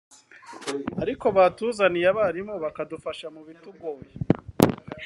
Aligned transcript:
ariko 1.03 1.25
batuzaniye 1.35 2.07
abarimu 2.13 2.53
bakadufasha 2.63 3.25
mu 3.35 3.41
bitugoye 3.47 4.09